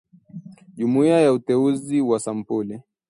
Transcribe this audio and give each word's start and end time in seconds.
JUMUIYA 0.77 1.19
NA 1.23 1.31
UTEUZI 1.37 2.01
WA 2.09 2.17
SAMPULI 2.19 2.83